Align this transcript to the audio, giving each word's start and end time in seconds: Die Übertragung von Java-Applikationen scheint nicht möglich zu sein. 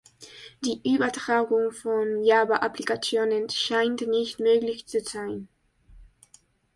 Die 0.65 0.81
Übertragung 0.95 1.71
von 1.71 2.23
Java-Applikationen 2.23 3.51
scheint 3.51 4.01
nicht 4.07 4.39
möglich 4.39 4.87
zu 4.87 5.01
sein. 5.01 5.47